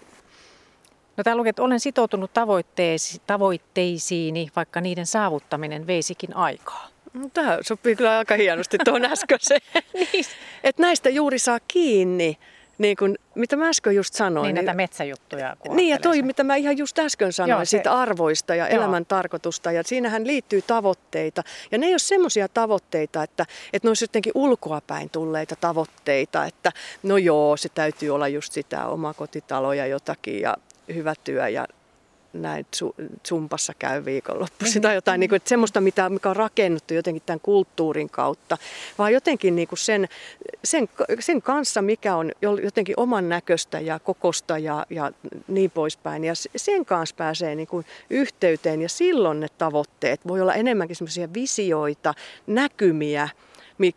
No 1.17 1.25
täällä 1.25 1.39
lukee, 1.39 1.51
että 1.51 1.63
olen 1.63 1.81
sitoutunut 1.81 2.33
tavoitteisi, 2.35 3.23
tavoitteisiini, 3.27 4.49
vaikka 4.57 4.81
niiden 4.81 5.07
saavuttaminen 5.07 5.87
veisikin 5.87 6.37
aikaa. 6.37 6.89
No, 7.13 7.29
tämä 7.33 7.59
sopii 7.63 7.97
kyllä 7.97 8.19
aika 8.19 8.35
hienosti 8.35 8.79
tuohon 8.85 9.05
äskeiseen. 9.05 9.61
niin. 9.95 10.25
Että 10.65 10.83
näistä 10.83 11.09
juuri 11.09 11.39
saa 11.39 11.59
kiinni 11.69 12.39
niin 12.79 12.97
kuin, 12.97 13.19
mitä 13.35 13.57
mä 13.57 13.69
äsken 13.69 13.95
just 13.95 14.15
sanoin. 14.15 14.45
Niin, 14.45 14.55
näitä 14.55 14.75
metsäjuttuja. 14.75 15.57
Niin, 15.69 15.89
ja 15.89 15.99
toi, 15.99 16.23
mitä 16.23 16.45
mä 16.45 16.57
ihan 16.57 16.79
just 16.79 16.99
äsken 16.99 17.33
sanoin, 17.33 17.51
Joo, 17.51 17.65
se, 17.65 17.69
siitä 17.69 17.93
arvoista 17.93 18.55
ja 18.55 18.69
Joo. 18.69 18.77
elämän 18.77 19.07
tarkoitusta. 19.07 19.73
Ja 19.73 19.83
siinähän 19.83 20.27
liittyy 20.27 20.63
tavoitteita. 20.63 21.43
Ja 21.71 21.79
ne 21.79 21.87
ei 21.87 21.93
ole 21.93 21.99
semmoisia 21.99 22.49
tavoitteita, 22.49 23.23
että, 23.23 23.47
että 23.73 23.87
ne 23.87 23.91
olisi 23.91 24.05
jotenkin 24.05 24.33
ulkoapäin 24.35 25.11
tulleita 25.11 25.57
tavoitteita. 25.57 26.45
Että 26.45 26.73
no 27.03 27.17
joo, 27.17 27.57
se 27.57 27.69
täytyy 27.69 28.11
olla 28.11 28.29
just 28.29 28.53
sitä 28.53 28.87
omakotitaloja 28.87 29.87
ja 29.87 29.87
jotakin 29.87 30.41
ja 30.41 30.57
hyvä 30.95 31.15
työ 31.25 31.49
ja 31.49 31.67
näin 32.35 32.67
Zumpassa 33.29 33.73
käy 33.79 34.05
viikonloppuisin 34.05 34.83
tai 34.83 34.95
jotain 34.95 35.21
niin 35.21 35.29
kuin, 35.29 35.37
että 35.37 35.49
semmoista, 35.49 35.81
mitä, 35.81 36.09
mikä 36.09 36.31
on 36.31 36.37
rakennettu 36.37 36.95
jotenkin 36.95 37.23
tämän 37.27 37.41
kulttuurin 37.41 38.11
kautta, 38.11 38.59
vaan 38.99 39.13
jotenkin 39.13 39.57
niin 39.57 39.69
kuin 39.69 39.79
sen, 39.79 40.09
sen, 40.65 40.89
sen 41.21 41.43
kanssa, 41.43 41.83
mikä 41.83 42.17
on 42.17 42.33
jotenkin 42.63 42.95
oman 42.99 43.29
näköistä 43.29 43.81
ja 43.81 43.99
kokosta 43.99 44.59
ja, 44.59 44.87
ja 44.91 45.13
niin 45.49 45.71
poispäin. 45.71 46.25
Ja 46.25 46.33
sen 46.57 46.85
kanssa 46.85 47.17
pääsee 47.17 47.55
niin 47.55 47.69
kuin 47.69 47.87
yhteyteen. 48.11 48.83
Ja 48.83 48.89
silloin 48.89 49.41
ne 49.41 49.49
tavoitteet 49.59 50.21
voi 50.29 50.41
olla 50.41 50.55
enemmänkin 50.55 50.97
semmoisia 50.97 51.35
visioita, 51.35 52.15
näkymiä, 52.47 53.29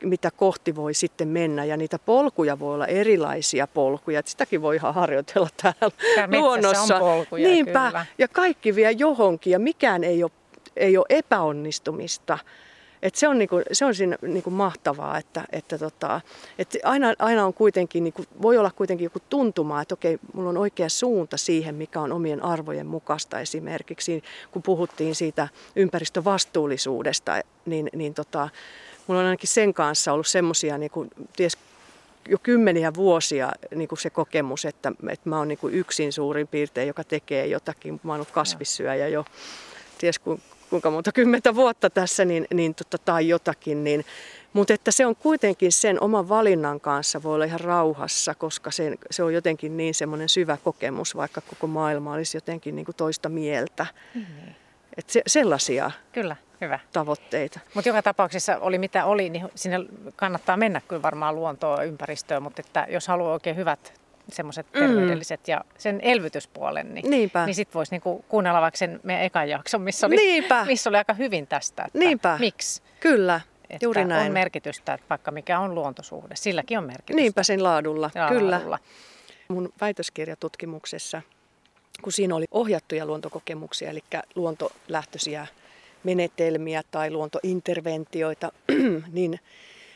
mitä 0.03 0.31
kohti 0.31 0.75
voi 0.75 0.93
sitten 0.93 1.27
mennä. 1.27 1.65
Ja 1.65 1.77
niitä 1.77 1.99
polkuja 1.99 2.59
voi 2.59 2.73
olla 2.73 2.87
erilaisia 2.87 3.67
polkuja. 3.67 4.19
Että 4.19 4.31
sitäkin 4.31 4.61
voi 4.61 4.75
ihan 4.75 4.93
harjoitella 4.93 5.49
täällä 5.61 5.91
Tää 6.15 6.27
luonnossa. 6.31 6.95
on 6.95 7.01
polkuja, 7.01 7.47
Niinpä. 7.47 7.87
Kyllä. 7.87 8.05
Ja 8.17 8.27
kaikki 8.27 8.75
vie 8.75 8.91
johonkin 8.91 9.51
ja 9.51 9.59
mikään 9.59 10.03
ei 10.03 10.23
ole, 10.23 10.31
ei 10.75 10.97
ole 10.97 11.05
epäonnistumista. 11.09 12.37
Et 13.01 13.15
se 13.15 13.27
on, 13.27 13.37
niinku, 13.37 13.61
se 13.71 13.85
on 13.85 13.95
siinä 13.95 14.17
niinku 14.21 14.49
mahtavaa, 14.49 15.17
että, 15.17 15.43
että, 15.51 15.77
tota, 15.77 16.21
että 16.59 16.77
aina, 16.83 17.13
aina 17.19 17.45
on 17.45 17.53
kuitenkin, 17.53 18.03
niinku, 18.03 18.25
voi 18.41 18.57
olla 18.57 18.71
kuitenkin 18.71 19.03
joku 19.03 19.19
tuntuma, 19.29 19.81
että 19.81 19.93
okei, 19.93 20.19
mulla 20.33 20.49
on 20.49 20.57
oikea 20.57 20.89
suunta 20.89 21.37
siihen, 21.37 21.75
mikä 21.75 22.01
on 22.01 22.11
omien 22.11 22.43
arvojen 22.43 22.87
mukaista. 22.87 23.39
Esimerkiksi 23.39 24.23
kun 24.51 24.63
puhuttiin 24.63 25.15
siitä 25.15 25.47
ympäristövastuullisuudesta, 25.75 27.41
niin, 27.65 27.89
niin 27.95 28.13
tota, 28.13 28.49
mulla 29.07 29.21
on 29.21 29.27
ainakin 29.27 29.49
sen 29.49 29.73
kanssa 29.73 30.13
ollut 30.13 30.27
semmoisia 30.27 30.77
niin 30.77 30.91
ties 31.35 31.57
jo 32.29 32.37
kymmeniä 32.43 32.93
vuosia 32.93 33.51
niin 33.75 33.87
kuin 33.87 33.99
se 33.99 34.09
kokemus, 34.09 34.65
että, 34.65 34.91
että 35.09 35.29
mä 35.29 35.37
oon 35.37 35.47
niin 35.47 35.57
kuin 35.57 35.73
yksin 35.73 36.13
suurin 36.13 36.47
piirtein, 36.47 36.87
joka 36.87 37.03
tekee 37.03 37.47
jotakin. 37.47 37.99
Mä 38.03 38.11
oon 38.11 38.17
ollut 38.17 38.31
kasvissyöjä 38.31 39.07
jo 39.07 39.25
ties 39.97 40.19
kuinka 40.69 40.91
monta 40.91 41.11
kymmentä 41.11 41.55
vuotta 41.55 41.89
tässä 41.89 42.25
niin, 42.25 42.47
niin 42.53 42.75
tota, 42.75 42.97
tai 42.97 43.27
jotakin. 43.27 43.83
Niin, 43.83 44.05
mutta 44.53 44.73
että 44.73 44.91
se 44.91 45.05
on 45.05 45.15
kuitenkin 45.15 45.71
sen 45.71 46.01
oman 46.01 46.29
valinnan 46.29 46.79
kanssa 46.79 47.23
voi 47.23 47.35
olla 47.35 47.45
ihan 47.45 47.59
rauhassa, 47.59 48.35
koska 48.35 48.71
se, 48.71 48.95
se 49.11 49.23
on 49.23 49.33
jotenkin 49.33 49.77
niin 49.77 49.93
semmoinen 49.93 50.29
syvä 50.29 50.57
kokemus, 50.63 51.15
vaikka 51.15 51.41
koko 51.41 51.67
maailma 51.67 52.13
olisi 52.13 52.37
jotenkin 52.37 52.75
niin 52.75 52.85
kuin 52.85 52.95
toista 52.95 53.29
mieltä. 53.29 53.85
Mm-hmm. 54.15 54.53
Et 54.97 55.09
se, 55.09 55.21
sellaisia. 55.27 55.91
Kyllä 56.11 56.35
hyvä. 56.61 56.79
tavoitteita. 56.93 57.59
Mutta 57.73 57.89
joka 57.89 58.01
tapauksessa 58.01 58.57
oli 58.57 58.77
mitä 58.77 59.05
oli, 59.05 59.29
niin 59.29 59.49
sinne 59.55 59.77
kannattaa 60.15 60.57
mennä 60.57 60.81
kyllä 60.87 61.01
varmaan 61.01 61.35
luontoa 61.35 61.83
ympäristöön, 61.83 62.43
mutta 62.43 62.61
että 62.65 62.87
jos 62.89 63.07
haluaa 63.07 63.33
oikein 63.33 63.55
hyvät 63.55 63.93
semmoiset 64.31 64.65
mm. 64.73 64.79
terveydelliset 64.79 65.47
ja 65.47 65.61
sen 65.77 65.99
elvytyspuolen, 66.01 66.93
niin, 66.93 67.09
Niinpä. 67.09 67.45
niin 67.45 67.55
sitten 67.55 67.73
voisi 67.73 67.91
niinku 67.91 68.25
kuunnella 68.27 68.61
vaikka 68.61 68.77
sen 68.77 68.99
meidän 69.03 69.23
ekan 69.25 69.49
jakson, 69.49 69.81
missä 69.81 70.07
oli, 70.07 70.15
Niinpä. 70.15 70.65
missä 70.65 70.89
oli 70.89 70.97
aika 70.97 71.13
hyvin 71.13 71.47
tästä, 71.47 71.83
että 71.87 71.99
Niinpä. 71.99 72.37
miksi. 72.39 72.81
Kyllä, 72.99 73.41
että 73.69 73.85
juuri 73.85 74.05
näin. 74.05 74.27
on 74.27 74.33
merkitystä, 74.33 74.93
että 74.93 75.05
vaikka 75.09 75.31
mikä 75.31 75.59
on 75.59 75.75
luontosuhde, 75.75 76.35
silläkin 76.35 76.77
on 76.77 76.83
merkitystä. 76.83 77.21
Niinpä 77.21 77.43
sen 77.43 77.63
laadulla, 77.63 78.11
ja 78.15 78.27
kyllä. 78.29 78.51
Laadulla. 78.51 78.79
Mun 79.47 79.73
väitöskirjatutkimuksessa, 79.81 81.21
kun 82.01 82.11
siinä 82.13 82.35
oli 82.35 82.45
ohjattuja 82.51 83.05
luontokokemuksia, 83.05 83.89
eli 83.89 84.03
luontolähtöisiä 84.35 85.47
menetelmiä 86.03 86.83
tai 86.91 87.11
luontointerventioita, 87.11 88.51
niin, 89.11 89.39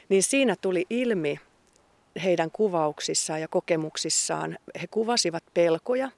niin 0.09 0.23
siinä 0.23 0.55
tuli 0.61 0.85
ilmi 0.89 1.39
heidän 2.23 2.51
kuvauksissaan 2.51 3.41
ja 3.41 3.47
kokemuksissaan, 3.47 4.57
he 4.81 4.87
kuvasivat 4.87 5.43
pelkoja 5.53 6.11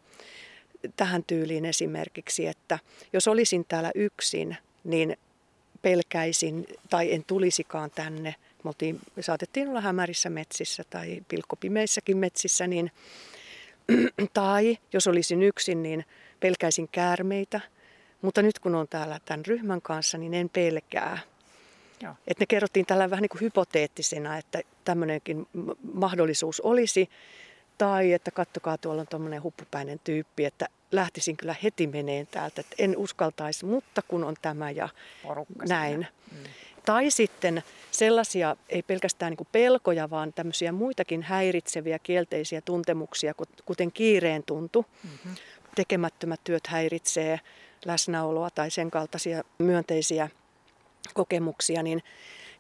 tähän 0.96 1.24
tyyliin 1.24 1.66
esimerkiksi, 1.66 2.48
että 2.48 2.80
jos 3.14 3.28
olisin 3.28 3.66
täällä 3.68 3.92
yksin, 3.96 4.58
niin 4.84 5.18
pelkäisin 5.82 6.68
tai 6.90 7.14
en 7.14 7.24
tulisikaan 7.24 7.92
tänne. 7.92 8.36
Me, 8.64 8.68
oltiin, 8.68 9.00
me 9.16 9.24
saatettiin 9.24 9.70
olla 9.70 9.82
hämärissä 9.82 10.30
metsissä 10.30 10.84
tai 10.90 11.22
pilkkopimeissäkin 11.28 12.18
metsissä, 12.18 12.68
niin, 12.68 12.92
tai 14.34 14.78
jos 14.94 15.08
olisin 15.08 15.44
yksin, 15.44 15.84
niin 15.84 16.06
pelkäisin 16.40 16.88
käärmeitä– 16.88 17.62
mutta 18.24 18.42
nyt 18.42 18.60
kun 18.60 18.76
on 18.76 18.88
täällä 18.88 19.20
tämän 19.26 19.46
ryhmän 19.46 19.82
kanssa, 19.82 20.18
niin 20.18 20.34
en 20.34 20.50
pelkää. 20.50 21.20
Joo. 22.02 22.14
Et 22.28 22.40
ne 22.40 22.46
kerrottiin 22.46 22.86
tällä 22.86 23.10
vähän 23.10 23.22
niin 23.22 23.30
kuin 23.30 23.42
hypoteettisena, 23.42 24.38
että 24.38 24.62
tämmöinenkin 24.86 25.48
mahdollisuus 25.94 26.62
olisi. 26.62 27.10
Tai 27.78 28.14
että 28.14 28.32
kattokaa, 28.32 28.78
tuolla 28.78 29.02
on 29.02 29.08
tuommoinen 29.08 29.44
huppupäinen 29.44 30.00
tyyppi, 30.04 30.46
että 30.46 30.68
lähtisin 30.92 31.38
kyllä 31.38 31.56
heti 31.64 31.88
meneen 31.88 32.28
täältä, 32.28 32.62
että 32.62 32.76
en 32.78 32.98
uskaltaisi, 32.98 33.66
mutta 33.66 34.02
kun 34.08 34.24
on 34.24 34.36
tämä 34.42 34.72
ja 34.72 34.90
Porukka 35.24 35.66
näin. 35.68 36.08
Mm. 36.32 36.38
Tai 36.86 37.12
sitten 37.12 37.64
sellaisia, 37.92 38.56
ei 38.70 38.84
pelkästään 38.84 39.36
niin 39.40 39.48
pelkoja, 39.52 40.10
vaan 40.10 40.34
tämmöisiä 40.34 40.72
muitakin 40.72 41.24
häiritseviä 41.24 42.00
kielteisiä 42.00 42.62
tuntemuksia, 42.62 43.34
kuten 43.66 43.92
kiireen 43.92 44.44
tuntu. 44.44 44.86
Mm-hmm. 45.04 45.36
Tekemättömät 45.76 46.40
työt 46.44 46.68
häiritsee, 46.68 47.40
läsnäoloa 47.86 48.50
tai 48.50 48.72
sen 48.72 48.92
kaltaisia 48.92 49.44
myönteisiä 49.58 50.30
kokemuksia, 51.14 51.84
niin, 51.84 52.04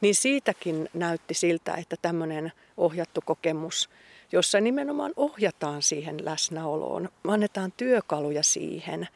niin 0.01 0.15
siitäkin 0.15 0.89
näytti 0.93 1.33
siltä, 1.33 1.73
että 1.75 1.95
tämmöinen 2.01 2.51
ohjattu 2.77 3.21
kokemus, 3.25 3.89
jossa 4.31 4.59
nimenomaan 4.59 5.13
ohjataan 5.15 5.81
siihen 5.81 6.25
läsnäoloon, 6.25 7.09
annetaan 7.27 7.71
työkaluja 7.77 8.43
siihen, 8.43 9.07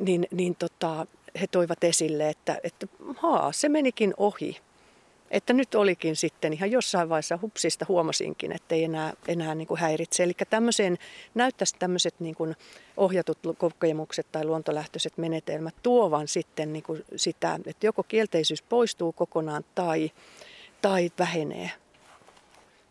niin, 0.00 0.26
niin 0.30 0.54
tota, 0.54 1.06
he 1.40 1.46
toivat 1.46 1.84
esille, 1.84 2.28
että, 2.28 2.60
että 2.64 2.86
haa, 3.16 3.52
se 3.52 3.68
menikin 3.68 4.14
ohi. 4.16 4.60
Että 5.30 5.52
nyt 5.52 5.74
olikin 5.74 6.16
sitten 6.16 6.52
ihan 6.52 6.70
jossain 6.70 7.08
vaiheessa 7.08 7.38
hupsista 7.42 7.86
huomasinkin, 7.88 8.52
että 8.52 8.74
ei 8.74 8.84
enää, 8.84 9.12
enää 9.28 9.54
niin 9.54 9.68
kuin 9.68 9.80
häiritse. 9.80 10.22
Eli 10.22 10.32
tämmöiseen 10.50 10.98
näyttäisi 11.34 11.76
tämmöiset 11.78 12.14
niin 12.20 12.34
kuin 12.34 12.56
ohjatut 12.96 13.38
kokemukset 13.58 14.26
tai 14.32 14.44
luontolähtöiset 14.44 15.18
menetelmät 15.18 15.74
tuovan 15.82 16.28
sitten 16.28 16.72
niin 16.72 16.82
kuin 16.82 17.04
sitä, 17.16 17.60
että 17.66 17.86
joko 17.86 18.02
kielteisyys 18.02 18.62
poistuu 18.62 19.12
kokonaan 19.12 19.64
tai, 19.74 20.10
tai 20.82 21.10
vähenee. 21.18 21.70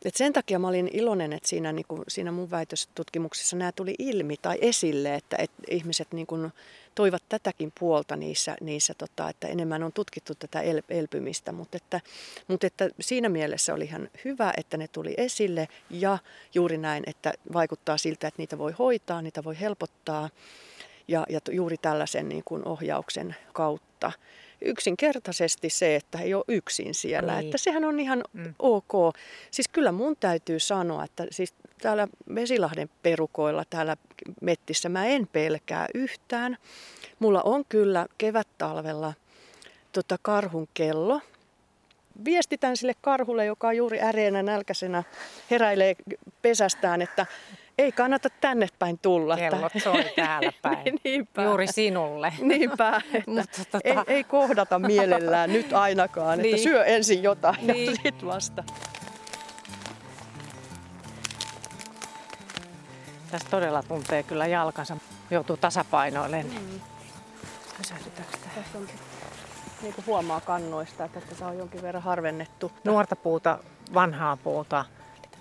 Et 0.06 0.16
sen 0.16 0.34
takia 0.34 0.60
mä 0.60 0.68
olin 0.68 0.90
iloinen, 0.94 1.34
että 1.34 1.50
siinä, 1.50 1.72
niin 1.72 1.86
kuin, 1.88 2.04
siinä 2.08 2.32
mun 2.32 2.52
väitöstutkimuksessa 2.52 3.56
nämä 3.56 3.72
tuli 3.72 3.96
ilmi 4.00 4.36
tai 4.42 4.58
esille, 4.62 5.16
että, 5.16 5.38
että 5.40 5.64
ihmiset 5.70 6.08
niin 6.14 6.28
kuin, 6.28 6.52
toivat 6.96 7.24
tätäkin 7.30 7.72
puolta 7.80 8.16
niissä, 8.16 8.56
niissä 8.62 8.94
tota, 8.98 9.30
että 9.30 9.48
enemmän 9.48 9.84
on 9.84 9.94
tutkittu 9.94 10.36
tätä 10.36 10.62
el, 10.62 10.82
elpymistä, 10.90 11.52
mutta 11.52 11.78
että, 11.78 12.02
mutta 12.48 12.68
että 12.68 12.90
siinä 13.00 13.30
mielessä 13.30 13.74
oli 13.74 13.84
ihan 13.84 14.10
hyvä, 14.26 14.54
että 14.58 14.78
ne 14.78 14.88
tuli 14.88 15.14
esille 15.18 15.68
ja 15.90 16.18
juuri 16.54 16.78
näin, 16.78 17.04
että 17.08 17.34
vaikuttaa 17.54 17.98
siltä, 17.98 18.28
että 18.28 18.42
niitä 18.42 18.58
voi 18.58 18.72
hoitaa, 18.80 19.22
niitä 19.22 19.44
voi 19.44 19.60
helpottaa 19.60 20.30
ja, 21.08 21.26
ja 21.30 21.40
juuri 21.52 21.78
tällaisen 21.78 22.30
niin 22.30 22.44
kuin 22.46 22.68
ohjauksen 22.68 23.36
kautta 23.54 24.12
yksinkertaisesti 24.64 25.70
se, 25.70 25.96
että 25.96 26.20
ei 26.20 26.34
ole 26.34 26.44
yksin 26.48 26.94
siellä. 26.94 27.36
Niin. 27.36 27.46
Että 27.46 27.58
sehän 27.58 27.84
on 27.86 28.00
ihan 28.00 28.24
mm. 28.34 28.54
ok. 28.60 28.92
Siis 29.52 29.68
kyllä 29.68 29.92
mun 29.92 30.16
täytyy 30.20 30.60
sanoa, 30.60 31.04
että 31.04 31.26
siis 31.32 31.54
täällä 31.82 32.08
Vesilahden 32.36 32.90
perukoilla 33.04 33.64
täällä 33.70 33.98
mettissä 34.42 34.90
mä 34.90 35.06
en 35.06 35.28
pelkää 35.28 35.88
yhtään. 35.94 36.58
Mulla 37.20 37.42
on 37.42 37.66
kyllä 37.70 38.08
kevät-talvella 38.18 39.14
tota 39.92 40.18
karhun 40.22 40.68
kello. 40.74 41.22
Viestitän 42.26 42.78
sille 42.78 42.94
karhulle, 43.02 43.46
joka 43.46 43.68
on 43.68 43.78
juuri 43.78 44.02
äreenä 44.02 44.44
nälkäisenä 44.44 45.04
heräilee 45.52 45.96
pesästään, 46.42 47.02
että 47.02 47.26
ei 47.78 47.92
kannata 47.92 48.30
tänne 48.42 48.68
päin 48.80 49.00
tulla. 49.02 49.38
Kellot 49.38 49.72
soi 49.84 50.04
täällä 50.16 50.54
päin. 50.62 51.00
Niinpä. 51.04 51.44
Juuri 51.44 51.68
sinulle. 51.68 52.34
Niinpä. 52.42 53.02
Mutta 53.28 53.66
tota... 53.66 53.80
ei, 53.84 53.96
ei 54.08 54.24
kohdata 54.24 54.80
mielellään 54.80 55.54
nyt 55.54 55.74
ainakaan, 55.74 56.40
niin. 56.40 56.56
että 56.56 56.64
syö 56.64 56.86
ensin 56.86 57.24
jotain 57.24 57.68
niin. 57.68 57.86
ja 57.86 57.92
sitten 57.92 58.28
vasta. 58.28 58.64
Tässä 63.32 63.48
todella 63.52 63.84
tuntee 63.84 64.24
kyllä 64.24 64.48
jalkansa. 64.48 64.98
Joutuu 65.32 65.58
tasapainoilleen. 65.58 66.46
Mm. 66.46 66.82
Pysähdytäänkö 67.78 68.38
Tässä 68.56 68.78
on, 68.78 68.88
niin 69.82 69.94
kuin 69.94 70.06
huomaa 70.06 70.42
kannoista, 70.42 71.06
että 71.06 71.22
tätä 71.22 71.48
on 71.48 71.58
jonkin 71.58 71.82
verran 71.82 72.04
harvennettu. 72.04 72.72
Nuorta 72.84 73.16
puuta, 73.16 73.60
vanhaa 73.94 74.38
puuta, 74.38 74.86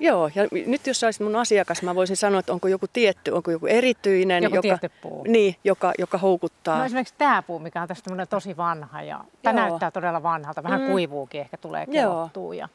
Joo, 0.00 0.30
ja 0.34 0.48
nyt 0.66 0.86
jos 0.86 1.04
olisit 1.04 1.22
mun 1.22 1.36
asiakas, 1.36 1.82
mä 1.82 1.94
voisin 1.94 2.16
sanoa, 2.16 2.40
että 2.40 2.52
onko 2.52 2.68
joku 2.68 2.86
tietty, 2.92 3.30
onko 3.30 3.50
joku 3.50 3.66
erityinen, 3.66 4.42
joku 4.42 4.56
joka, 4.56 4.88
puu. 5.02 5.24
Niin, 5.28 5.56
joka, 5.64 5.92
joka 5.98 6.18
houkuttaa. 6.18 6.78
No 6.78 6.84
esimerkiksi 6.84 7.14
tämä 7.18 7.42
puu, 7.42 7.58
mikä 7.58 7.82
on 7.82 7.88
tästä 7.88 8.26
tosi 8.26 8.56
vanha 8.56 9.02
ja 9.02 9.24
tämä 9.42 9.60
näyttää 9.60 9.90
todella 9.90 10.22
vanhalta. 10.22 10.62
Vähän 10.62 10.80
mm. 10.80 10.86
kuivuukin 10.86 11.40
ehkä 11.40 11.56
tulee 11.56 11.86
kelottua. 11.86 12.54
Ja... 12.54 12.68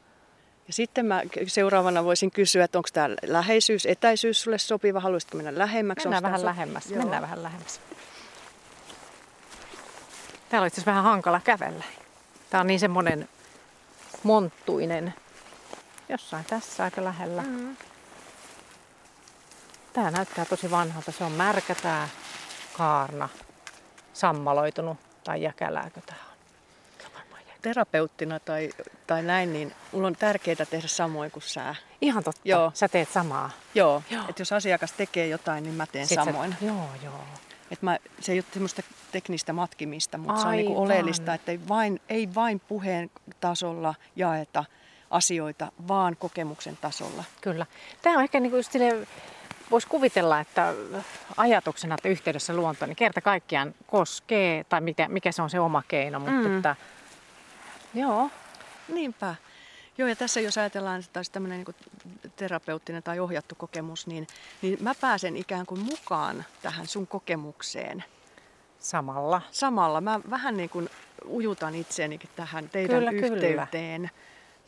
ja 0.66 0.72
sitten 0.72 1.06
mä 1.06 1.22
seuraavana 1.46 2.04
voisin 2.04 2.30
kysyä, 2.30 2.64
että 2.64 2.78
onko 2.78 2.88
tämä 2.92 3.08
läheisyys, 3.22 3.86
etäisyys 3.86 4.42
sulle 4.42 4.58
sopiva, 4.58 5.00
haluaisitko 5.00 5.36
mennä 5.36 5.58
lähemmäksi? 5.58 6.08
Mennään 6.08 6.22
vähän 6.22 6.44
lähemmäs, 6.44 6.90
Joo. 6.90 6.98
mennään 6.98 7.22
vähän 7.22 7.42
lähemmäs. 7.42 7.80
Täällä 10.48 10.64
on 10.64 10.66
itse 10.66 10.82
vähän 10.86 11.04
hankala 11.04 11.40
kävellä. 11.44 11.84
Tämä 12.50 12.60
on 12.60 12.66
niin 12.66 12.80
semmoinen 12.80 13.28
monttuinen. 14.22 15.14
Jossain 16.08 16.44
tässä 16.44 16.84
aika 16.84 17.04
lähellä. 17.04 17.42
Mm. 17.42 17.76
Tämä 19.92 20.10
näyttää 20.10 20.44
tosi 20.44 20.70
vanhalta. 20.70 21.12
Se 21.12 21.24
on 21.24 21.32
märkä 21.32 21.74
tämä 21.74 22.08
kaarna. 22.72 23.28
Sammaloitunut 24.12 24.96
tai 25.24 25.42
jäkälääkö 25.42 26.00
tämä 26.06 26.20
on? 26.22 26.28
Terapeuttina 27.62 28.40
tai, 28.40 28.70
tai 29.06 29.22
näin, 29.22 29.52
niin 29.52 29.72
mulla 29.92 30.06
on 30.06 30.16
tärkeää 30.16 30.66
tehdä 30.70 30.88
samoin 30.88 31.30
kuin 31.30 31.42
sä. 31.42 31.74
Ihan 32.00 32.24
totta. 32.24 32.40
Joo. 32.44 32.70
Sä 32.74 32.88
teet 32.88 33.08
samaa. 33.08 33.50
Joo. 33.74 34.02
joo. 34.10 34.24
Että 34.28 34.40
jos 34.40 34.52
asiakas 34.52 34.92
tekee 34.92 35.26
jotain, 35.26 35.64
niin 35.64 35.74
mä 35.74 35.86
teen 35.86 36.06
Sitten 36.06 36.24
samoin. 36.24 36.56
Sä... 36.60 36.66
Joo, 36.66 36.88
joo. 37.04 37.24
Et 37.70 37.82
mä, 37.82 37.98
se 38.20 38.32
ei 38.32 38.38
ole 38.38 38.44
semmoista 38.52 38.82
teknistä 39.12 39.52
matkimista, 39.52 40.18
mutta 40.18 40.32
Aivan. 40.32 40.42
se 40.42 40.48
on 40.48 40.56
niinku 40.56 40.82
oleellista, 40.82 41.34
että 41.34 41.52
ei 41.52 41.60
vain, 41.68 42.00
ei 42.08 42.34
vain 42.34 42.60
puheen 42.60 43.10
tasolla 43.40 43.94
jaeta 44.16 44.64
asioita, 45.10 45.72
vaan 45.88 46.16
kokemuksen 46.16 46.78
tasolla. 46.80 47.24
Kyllä. 47.40 47.66
Tämä 48.02 48.16
on 48.16 48.22
ehkä 48.22 48.40
niin 48.40 48.50
kuin 48.50 48.58
just 48.58 48.72
silleen, 48.72 49.06
voisi 49.70 49.86
kuvitella, 49.86 50.40
että 50.40 50.74
ajatuksena, 51.36 51.94
että 51.94 52.08
yhteydessä 52.08 52.54
luonto, 52.54 52.86
niin 52.86 52.96
kerta 52.96 53.20
kaikkiaan 53.20 53.74
koskee, 53.86 54.64
tai 54.64 54.80
mikä, 54.80 55.08
mikä 55.08 55.32
se 55.32 55.42
on 55.42 55.50
se 55.50 55.60
oma 55.60 55.82
keino, 55.88 56.18
mutta 56.18 56.48
mm. 56.48 56.56
että 56.56 56.76
joo. 57.94 58.30
Niinpä. 58.88 59.34
Joo, 59.98 60.08
ja 60.08 60.16
tässä 60.16 60.40
jos 60.40 60.58
ajatellaan 60.58 61.00
että 61.00 61.18
olisi 61.18 61.32
tämmöinen 61.32 61.64
niin 61.64 61.76
terapeuttinen 62.36 63.02
tai 63.02 63.20
ohjattu 63.20 63.54
kokemus, 63.54 64.06
niin, 64.06 64.26
niin 64.62 64.78
mä 64.80 64.94
pääsen 64.94 65.36
ikään 65.36 65.66
kuin 65.66 65.80
mukaan 65.80 66.44
tähän 66.62 66.86
sun 66.86 67.06
kokemukseen. 67.06 68.04
Samalla. 68.78 69.42
Samalla. 69.50 70.00
Mä 70.00 70.20
vähän 70.30 70.56
niin 70.56 70.70
kuin 70.70 70.88
ujutan 71.26 71.74
itseänikin 71.74 72.30
tähän 72.36 72.68
teidän 72.68 72.98
kyllä, 72.98 73.10
yhteyteen. 73.10 74.00
Kyllä. 74.00 74.08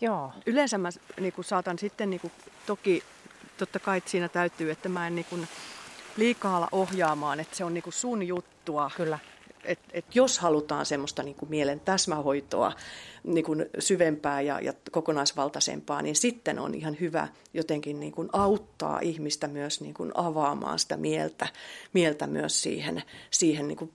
Joo. 0.00 0.32
Yleensä 0.46 0.78
mä 0.78 0.88
niin 1.20 1.32
kuin 1.32 1.44
saatan 1.44 1.78
sitten, 1.78 2.10
niin 2.10 2.20
kuin, 2.20 2.32
toki 2.66 3.02
totta 3.58 3.78
kai 3.78 4.02
siinä 4.06 4.28
täytyy, 4.28 4.70
että 4.70 4.88
mä 4.88 5.06
en 5.06 5.14
niin 5.14 5.26
kuin, 5.30 5.48
liikaa 6.16 6.56
ala 6.56 6.68
ohjaamaan, 6.72 7.40
että 7.40 7.56
se 7.56 7.64
on 7.64 7.74
niin 7.74 7.82
kuin 7.82 7.94
sun 7.94 8.26
juttua. 8.26 8.90
Kyllä 8.96 9.18
et, 9.64 9.78
et 9.92 10.16
jos 10.16 10.38
halutaan 10.38 10.86
semmoista 10.86 11.22
niin 11.22 11.34
kuin 11.34 11.50
mielen 11.50 11.80
täsmähoitoa, 11.80 12.72
niin 13.24 13.44
kuin 13.44 13.66
syvempää 13.78 14.40
ja, 14.40 14.60
ja 14.60 14.72
kokonaisvaltaisempaa, 14.90 16.02
niin 16.02 16.16
sitten 16.16 16.58
on 16.58 16.74
ihan 16.74 16.96
hyvä 17.00 17.28
jotenkin 17.54 18.00
niin 18.00 18.12
kuin 18.12 18.28
auttaa 18.32 19.00
ihmistä 19.00 19.48
myös 19.48 19.80
niin 19.80 19.94
kuin 19.94 20.10
avaamaan 20.14 20.78
sitä 20.78 20.96
mieltä, 20.96 21.48
mieltä 21.92 22.26
myös 22.26 22.62
siihen, 22.62 23.02
siihen 23.30 23.68
niin 23.68 23.78
kuin 23.78 23.92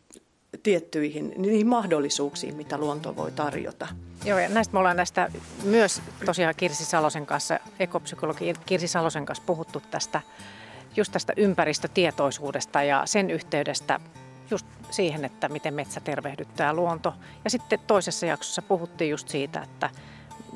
tiettyihin 0.64 1.34
niihin 1.38 1.68
mahdollisuuksiin, 1.68 2.56
mitä 2.56 2.78
luonto 2.78 3.16
voi 3.16 3.32
tarjota. 3.32 3.88
Joo, 4.26 4.40
ja 4.40 4.50
näistä 4.50 4.74
me 4.74 4.80
ollaan 4.80 4.98
näistä 4.98 5.32
myös 5.64 6.02
tosiaan 6.26 6.56
Kirsi 6.58 6.86
Salosen 6.86 7.26
kanssa, 7.26 7.60
ekopsykologi 7.80 8.54
Kirsi 8.66 8.88
Salosen 8.88 9.26
kanssa 9.26 9.44
puhuttu 9.46 9.82
tästä, 9.92 10.22
just 10.96 11.12
tästä 11.12 11.34
ympäristötietoisuudesta 11.38 12.84
ja 12.84 13.02
sen 13.06 13.32
yhteydestä 13.32 14.00
just 14.52 14.66
siihen, 14.92 15.26
että 15.26 15.50
miten 15.50 15.74
metsä 15.74 16.00
tervehdyttää 16.00 16.74
luonto. 16.74 17.14
Ja 17.44 17.50
sitten 17.50 17.80
toisessa 17.88 18.26
jaksossa 18.26 18.62
puhuttiin 18.62 19.12
just 19.12 19.30
siitä, 19.30 19.62
että 19.62 19.90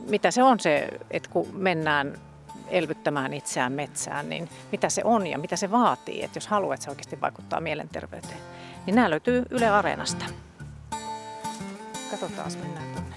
mitä 0.09 0.31
se 0.31 0.43
on 0.43 0.59
se, 0.59 0.87
että 1.11 1.29
kun 1.29 1.47
mennään 1.53 2.19
elvyttämään 2.67 3.33
itseään 3.33 3.73
metsään, 3.73 4.29
niin 4.29 4.49
mitä 4.71 4.89
se 4.89 5.01
on 5.03 5.27
ja 5.27 5.37
mitä 5.37 5.55
se 5.55 5.71
vaatii, 5.71 6.23
että 6.23 6.37
jos 6.37 6.47
haluaa, 6.47 6.73
että 6.73 6.83
se 6.83 6.89
oikeasti 6.89 7.21
vaikuttaa 7.21 7.61
mielenterveyteen. 7.61 8.39
Niin 8.85 8.95
nämä 8.95 9.09
löytyy 9.09 9.43
Yle 9.49 9.69
Areenasta. 9.69 10.25
Katsotaan, 12.11 12.51
mennään 12.61 12.87
tuonne. 12.93 13.15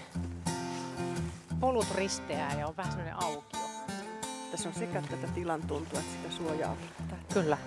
Polut 1.60 1.86
risteää 1.94 2.54
ja 2.58 2.66
on 2.66 2.76
vähän 2.76 2.92
sellainen 2.92 3.22
aukio. 3.22 3.60
Tässä 4.50 4.68
on 4.68 4.74
sekä 4.74 5.02
tätä 5.02 5.26
tilan 5.34 5.62
tuntua 5.62 6.00
että 6.00 6.12
sitä 6.12 6.36
suojaa. 6.36 6.76
Kyllä. 7.34 7.58